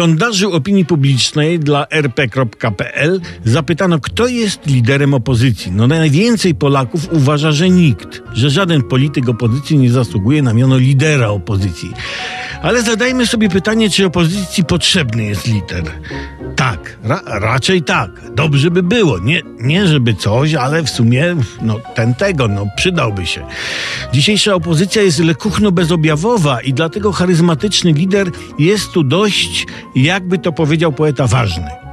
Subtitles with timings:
[0.00, 5.72] Sondażu opinii publicznej dla rp.pl zapytano, kto jest liderem opozycji.
[5.72, 11.28] No najwięcej Polaków uważa, że nikt, że żaden polityk opozycji nie zasługuje na miano lidera
[11.28, 11.90] opozycji.
[12.62, 15.84] Ale zadajmy sobie pytanie, czy opozycji potrzebny jest lider.
[16.60, 18.10] Tak, ra raczej tak.
[18.34, 19.18] Dobrze by było.
[19.18, 23.46] Nie, nie żeby coś, ale w sumie no, ten tego, no przydałby się.
[24.12, 30.92] Dzisiejsza opozycja jest lekuchno bezobjawowa i dlatego charyzmatyczny lider jest tu dość, jakby to powiedział
[30.92, 31.89] poeta, ważny.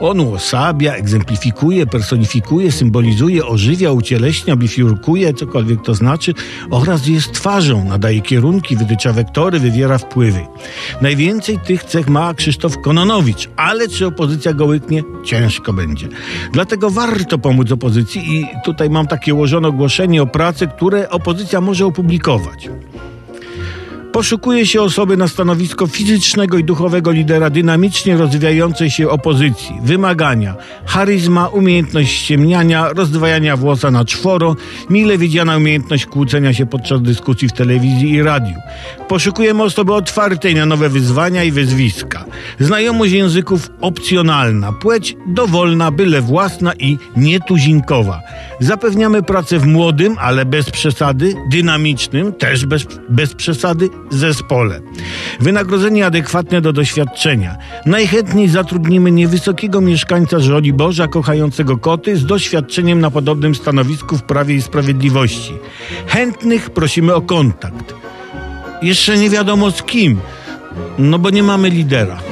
[0.00, 6.34] On uosabia, egzemplifikuje, personifikuje, symbolizuje, ożywia, ucieleśnia, bifiurkuje, cokolwiek to znaczy,
[6.70, 10.46] oraz jest twarzą, nadaje kierunki, wytycza wektory, wywiera wpływy.
[11.00, 15.02] Najwięcej tych cech ma Krzysztof Kononowicz, ale czy opozycja go łyknie?
[15.24, 16.08] Ciężko będzie.
[16.52, 21.86] Dlatego warto pomóc opozycji i tutaj mam takie ułożone ogłoszenie o pracy, które opozycja może
[21.86, 22.68] opublikować.
[24.20, 29.76] Poszukuje się osoby na stanowisko fizycznego i duchowego lidera dynamicznie rozwijającej się opozycji.
[29.82, 30.54] Wymagania:
[30.86, 34.56] charyzma, umiejętność ściemniania, rozdwajania włosa na czworo,
[34.90, 38.54] mile widziana umiejętność kłócenia się podczas dyskusji w telewizji i radiu.
[39.08, 42.24] Poszukujemy osoby otwartej na nowe wyzwania i wyzwiska.
[42.58, 48.20] Znajomość języków opcjonalna, płeć dowolna, byle własna i nietuzinkowa.
[48.60, 54.80] Zapewniamy pracę w młodym, ale bez przesady, dynamicznym, też bez, bez przesady, zespole.
[55.40, 57.56] Wynagrodzenie adekwatne do doświadczenia.
[57.86, 64.62] Najchętniej zatrudnimy niewysokiego mieszkańca Żoliborza kochającego koty z doświadczeniem na podobnym stanowisku w Prawie i
[64.62, 65.52] Sprawiedliwości.
[66.06, 67.94] Chętnych prosimy o kontakt.
[68.82, 70.20] Jeszcze nie wiadomo z kim,
[70.98, 72.29] no bo nie mamy lidera.